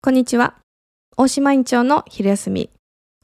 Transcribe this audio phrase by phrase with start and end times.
[0.00, 0.54] こんにちは。
[1.16, 2.70] 大島院長の昼休み。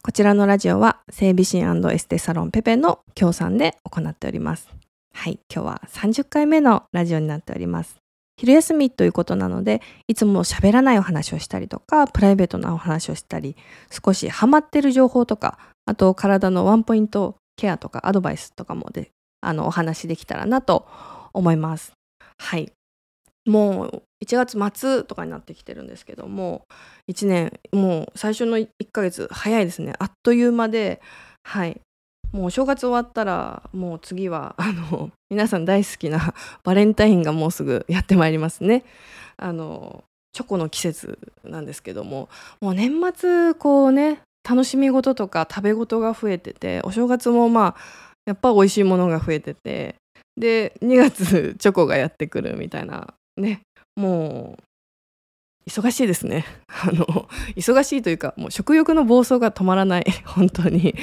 [0.02, 4.68] こちらのラジオは整備士エステサロンペペの協賛で行っております。
[5.14, 7.98] はい、今日は30回目のラジオになっております。
[8.36, 13.54] 昼休みということなので、いつも喋らないお話をしたりとか、プライベートなお話をしたり、
[13.88, 19.12] 少しハマってる情報とか、あと体のワンポイントケアとかアドバイスとかもで、
[19.42, 20.88] あのお話できたらなと
[21.34, 21.92] 思います。
[22.36, 22.72] はい。
[23.46, 26.66] もう1月末とかになってきてるんですけども
[27.10, 31.00] 1年もう最初の1ヶ月早いですねあっという間で
[31.42, 31.80] はい
[32.32, 38.84] もうお正月終わったらもう次は あの皆さん大好きな バレンタインがもうすぐやってまいりますね。
[39.36, 42.28] あのチョコの季節なんですけども
[42.60, 47.80] もう年末こうね楽しみ事とか食べ事が増えててお正月もまあ
[48.26, 49.94] やっぱ美味しいものが増えてて
[50.36, 53.60] で2月 チョコがやってくるみたいなね
[53.96, 54.62] もう
[55.66, 56.44] 忙しいですね。
[56.68, 60.04] あの忙しいというかもう食欲の暴走が止まらない。
[60.24, 60.94] 本当に。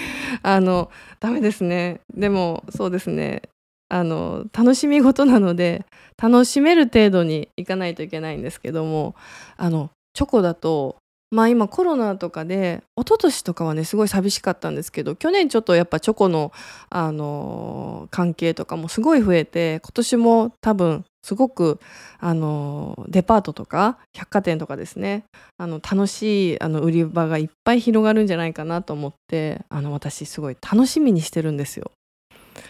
[0.43, 2.01] あのダメですね。
[2.13, 3.41] でもそうですね。
[3.89, 5.85] あの楽しみ事なので
[6.21, 9.15] 楽しめる程度にいかないといけないんですけども
[9.57, 10.95] あのチョコだと
[11.31, 16.51] まあ今コロナとかで一昨年とかはねすごい寂しかったんですけど去年ちょっとやっぱチョコの、
[16.89, 21.79] あの関係とかもすごい増えて今年も多分すごく
[22.19, 25.23] あのデパートとか百貨店とかですね
[25.57, 31.91] あの楽しいあの売り場がいっぱい広がるんじゃないかなと思ってあの私すごい楽しみにしてるんですよ。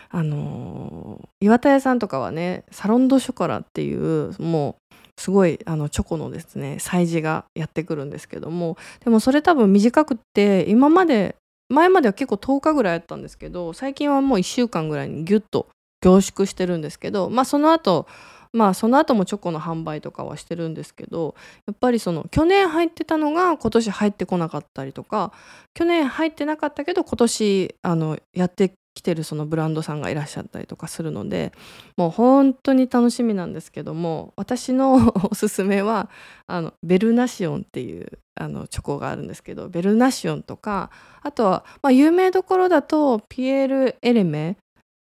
[0.10, 11.36] あの岩田屋さんとかはねサロンドショコラっていうもうすごいあのチョコのですね催事がやってくるんですけどもでもそれ多分短くって今まで
[11.70, 15.68] 前までは結構10日ぐらいやったんですけど最近はもう1週間ぐらいにギュッと
[16.02, 18.08] 凝縮してるんですけどまあその後
[18.54, 21.36] まあその後もチョコの販売とかはしてるんですけど
[21.68, 25.32] やっぱりその去年入ってたのが今年入ってこなかったりとか
[25.74, 31.54] 去年入ってなかったけど今年あのやってきてるそのブランドさんがいらっしゃったりとかするので
[31.98, 36.10] もう本当に楽しみなんですけども私の おすすめは
[36.48, 40.90] あのベルナシオンっていうあのチョコがあるんですけどベルナシオンとか
[41.22, 44.58] あとは、まあ、有名どころだとピエール・エレメ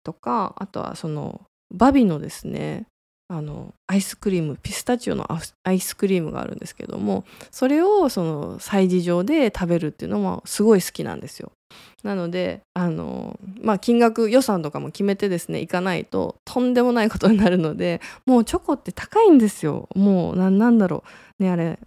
[0.02, 2.86] とかあとはそのバビのですね
[3.30, 5.28] あのアイスクリームピスタチオの
[5.62, 11.52] アイスクリームがあるんですけどもそれをその催事場で食べるっていうのもすごい好きなんですよ。
[12.02, 21.04] なのであの、まあ、金額予算とかも決めてですね行かないととんでもないことになるのでもうチョコって高いんですよもうなんだろ
[21.38, 21.78] うねあれ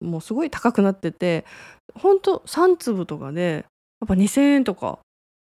[0.00, 1.44] もうすごい高くなってて
[1.94, 3.66] ほんと3粒とかで
[4.00, 5.00] やっぱ2,000円とか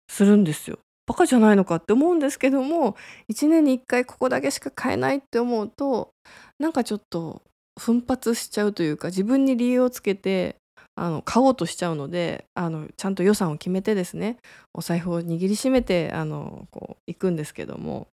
[0.09, 0.79] するんですよ。
[1.07, 2.97] バカじゃないのかって思うんですけども
[3.31, 6.13] 1年に1回ここだけしか買えないって思うと
[6.59, 7.43] なんかちょっと
[7.79, 10.57] 奮発しちゃうというか自分に理由をつけて
[10.97, 14.37] あの買おうとしちゃうのであのちゃんと予算を決めてですね
[14.73, 18.09] お財布を握りしめてあのこう行くんですけども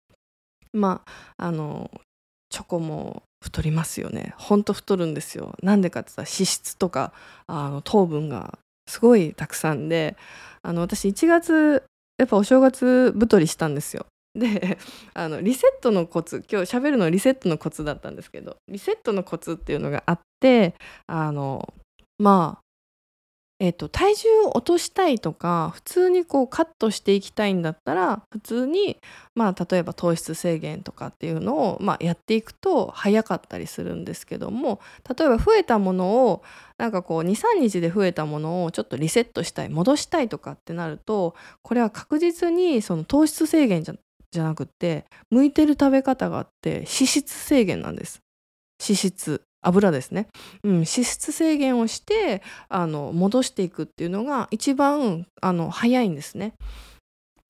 [0.72, 1.02] ま
[1.36, 1.90] ああの
[2.48, 7.12] チョコも太りますよねほんと太るんですよなんでかって言ったら脂質とか
[7.46, 10.16] あの糖分がすごいたくさんで
[10.62, 11.84] あの私1月
[12.18, 14.06] やっぱお正月太りしたんですよ。
[14.34, 14.78] で
[15.14, 20.74] あのリセットのコツ今日喋るのはリセットのコツだったんですけどリセットのコツっていうのがあって
[21.08, 21.74] あの
[22.18, 22.69] まあ
[23.62, 28.96] えーと、体重を落としたいとか普通にこうカットしていきたいんだったら普通に、
[29.34, 36.42] まあ、例えば糖質制限とかっていうのを、まあ、やっていくと早かったりするんですけども例えば増えたものを
[36.78, 43.94] なんかこう23日で増えたものをちょっとリセットしたい戻したいとかってなるとこれは確実にその糖質制限じゃ
[44.32, 48.22] じゃなくて向いてる食べ方があって脂質制限なんです。
[48.80, 50.28] 脂質油ですね、
[50.64, 56.54] うん、脂質制限をしてあの戻していくっていうのが一番あの早いんですね。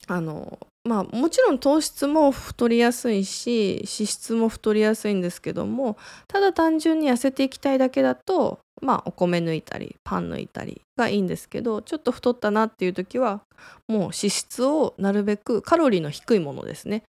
[0.06, 13.42] あのまあもちろん糖質も太りやすいし脂質も太りやすいんですけどもただ単純に痩せていきたいだけだとまあお米抜いたりパン抜いたりがいいんですけどちょっと太ったなっていう時は
[13.88, 17.02] もう脂質をなるべくカロリーの低いものですね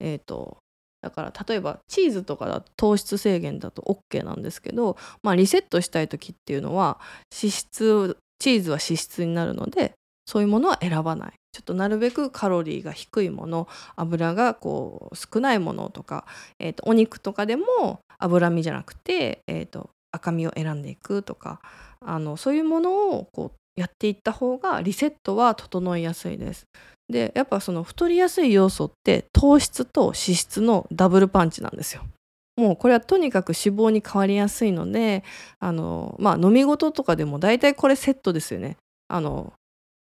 [0.00, 0.58] えーと
[1.04, 6.98] だから例えばチーズとかだと糖質制限だと OK なんですけど、まあ、リセットしたい時っていうのは
[7.30, 9.92] 脂質チーズは脂質になるので
[10.26, 11.32] そういうものは選ばない。
[11.52, 16.26] ちょっとなるべくカロリーが低いもの油がこう少ないものとか、
[16.58, 21.60] えーと、お肉とかでも脂身じゃなくて、えーと赤身を選んでいくとか
[22.00, 26.66] あのそういうものをこうやっていった方がリセットは整いやすいです。
[27.08, 32.02] でやっぱその太りやすい要素って糖質と脂質のダブルパンチなんですよ。
[32.56, 35.24] もうこれはとにかく脂肪に変わりやすいので
[35.58, 38.76] あの、まあ、飲み事とかでも大体これセットですよね。
[39.08, 39.52] あの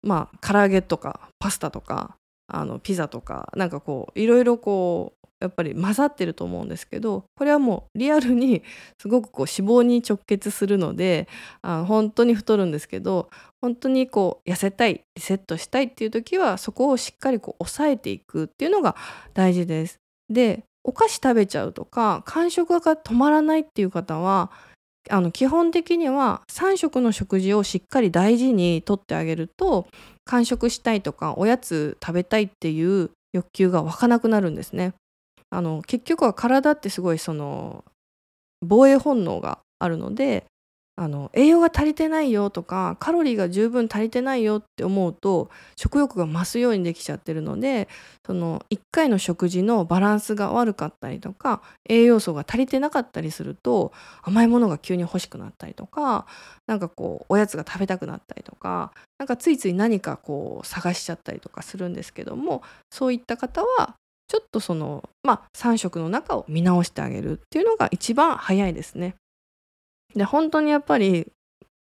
[0.01, 2.15] まあ唐揚げとかパスタとか
[2.53, 8.63] あのピザとかなんかこういろいろこうやっぱり混ざってると思うんですけどこれはもうリアルに
[9.01, 11.27] すごくこう脂肪に直結するので
[11.61, 13.29] あの本当に太るんですけど
[13.59, 18.95] 本当にこう痩せたいリセットしたいっていう時はそこをしっかりこう抑えていくっていうのが
[19.33, 19.99] 大事です。
[20.29, 24.51] でお菓子食べちゃうとか間食が止まらないっていう方は
[25.09, 29.87] あの基本的には3食の食事をしっかり大事にとってあげると
[30.25, 34.93] 完食したいとかおやつ食べたいっていう欲求が湧かなくなるんですね。
[35.49, 37.83] あの結局は体ってすごいその
[38.61, 40.45] 防衛本能があるので
[40.95, 47.87] あの栄養が足りてないよとかカロリーが十分足りてないよって思うと食欲が増すようにできちゃってるので
[48.25, 53.91] その1回の食事のバランスが悪かったりとか栄養素が足りてなかったりすると
[54.21, 56.27] 甘いものが急に欲しくなったりとか
[56.67, 62.61] なんかこうおやつが食べたくなったりとかなんかついつい何かこう探しちゃったりとかするんですけども
[62.91, 63.95] そういった方は
[64.27, 69.15] ちょっとそのまあ3食の中を見直してあげるっていうのが一番早いですね。
[70.15, 71.31] で本当にやっぱり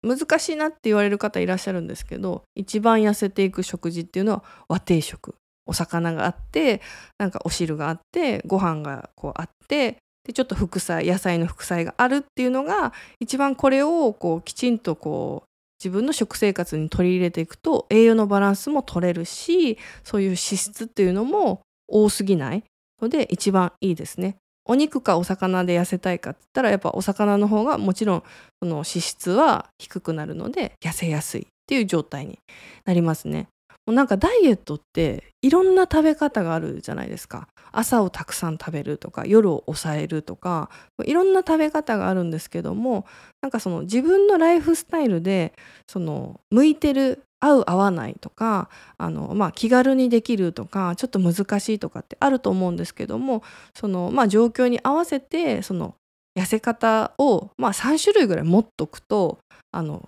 [0.03, 5.35] 難しいなって言われる方いらっしゃるんですけど一番痩せていく食事っていうのは和定食
[5.65, 6.81] お魚があって
[7.17, 15.47] なんかお汁があってご飯がこうあってでちょっと副菜野菜の副菜があるっていうのが一番これをこうきちんとこう
[15.83, 22.63] 自分の食生活に取り入れていくと栄養のバランスも取れるしそういう脂質っていうのも多すぎない
[23.01, 24.37] ので一番いいですね。
[24.67, 28.23] お肉かお魚で痩せたいかって言ったらやっぱお魚の方がもちろん
[28.61, 32.39] その脂質は低くなるので痩せやすいっていう状態に
[32.85, 33.47] なりますね。
[33.85, 37.47] もうなんかダイエットっていろんな食べ方があるじゃないですか。
[37.71, 40.69] 朝をたくさん食べるとか夜を抑えるとか
[41.05, 43.05] いろんな食べ方があるんですけども
[43.41, 45.53] なんかその自分のライフスタイルで
[45.87, 53.43] その向いてる合う合わないとかあの、まあ、気軽にできるとかちょっと難しいとかってあると思うんですけども
[53.75, 55.95] その、まあ、状況に合わせてその
[56.37, 59.39] 痩せ方を、まあ、3種類ぐらい持っとくと
[59.71, 60.07] あの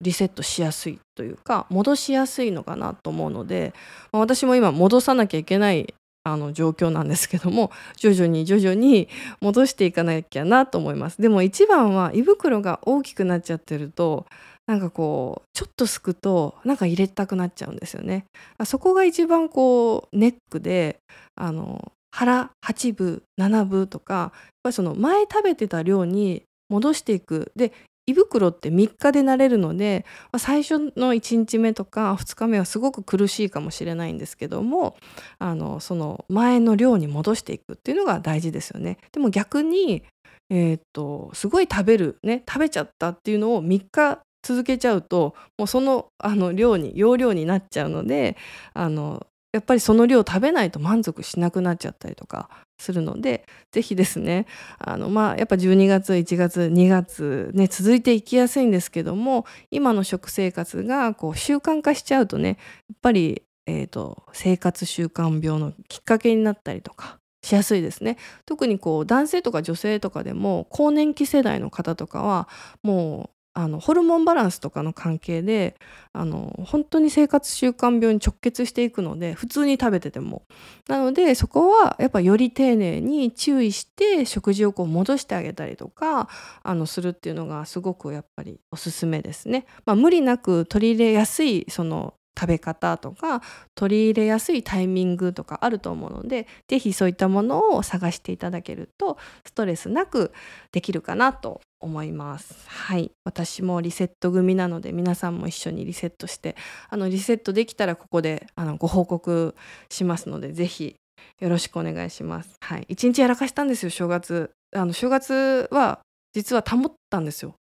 [0.00, 3.72] リセットしやすいというか戻しやすいのかなと思うので、
[4.10, 9.08] まあ、私も今戻さなきゃいけないあの状況なんですけども徐々に徐々に
[9.40, 11.20] 戻していかなきゃなと思います。
[11.20, 14.26] でも一番は胃袋が大きくなっちゃってると
[14.66, 18.24] なんかこうちょっとすくとなんか入れたくなっちゃうんですよね
[18.64, 20.98] そこが一番こうネックで
[21.34, 24.30] あの腹8分7分とかやっ
[24.64, 27.72] ぱりその前食べてた量に戻していくで
[28.06, 34.96] 胃袋って3日で慣れるので、まあ、最初の1日目とか2日目はすごく苦しいかもしれないんですけども
[35.38, 38.98] あのその前の量に戻していくっていうのが大事ですよね。
[39.12, 40.02] でも逆に、
[40.50, 48.36] えー、っとすごい食べるね食べちゃったっていうのを3日続けちゃうともうそのあの量に容量になっちゃうので
[48.74, 52.48] あのやっぱりその量食べないと満足しなくなっちゃったりとか
[52.78, 54.46] するので是非ですね
[54.78, 62.54] あのまあやっぱ12月1月2月ね続いていきやすいんですけども今の食生活がこう習慣化しちゃうとねや
[62.94, 68.18] っぱり、えーと、生活習慣病のきっかけになったりとかしやすいですね。
[68.46, 72.48] 特にこう男性とか女性とかでも更年期世代の方とかは
[72.82, 75.76] もうあのホルモンバランスとかの関係で
[76.12, 80.42] あの本当に生活習慣病に直結していくので普通に食べてても
[80.88, 86.28] なのでそこはやっぱより丁寧に注意して食事をこう戻してあげたりとか
[86.62, 89.66] あのするっていうのがすごくやっぱりおすすめですね。
[89.84, 93.42] まあ、無理なく取り入れやすいその食べ方とか
[93.74, 100.32] 取り入れやすいタイミングとかあると思うので是非そういったものを探していただけるとストレスなく
[100.72, 102.54] できるかなと思います。
[102.68, 103.10] はい。
[103.24, 106.56] 私もリセット組なので皆さんも一緒にリセットして
[106.88, 109.54] あのリセットできたらここであのご報告
[109.90, 110.96] しますので是非
[111.40, 112.54] よろしくお願いします。
[112.60, 112.84] はい。
[112.88, 114.50] 一日やらかしたんですよ正月。
[114.74, 116.00] あの正月は
[116.32, 117.56] 実は保ったんですよ。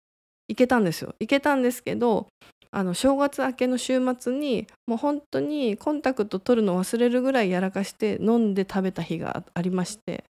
[0.49, 1.13] 行けたんですよ。
[1.19, 2.27] 行けたんですけど
[2.77, 10.25] あの正月明けの週末にもう本当にコンタクト取るの忘れるぐらいやらかして飲んで食べた日がありまして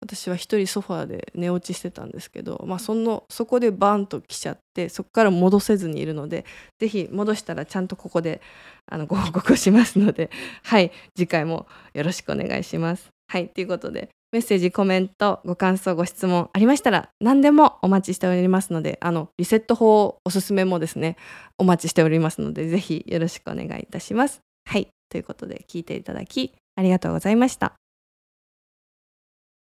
[0.00, 6.44] 私は一人ソファーで寝落ちしてたんですけど、まあ、そのそこでバーンと来ちゃってそこから戻せずにいるので
[6.78, 8.40] 是非戻したらちゃんとここで
[8.86, 10.30] あのご報告しますので
[10.62, 13.08] はい次回もよろしくお願いします。
[13.26, 21.16] はいということでメッセージコメントご感想ご質問ありましたら何でもお待ちしておりますのであのリセット法おすすめもですね
[21.56, 24.40] お待ちしておりますのでぜひよろしくお願いいたします。
[24.66, 27.74] はいということで聞いていただきありがとうございました。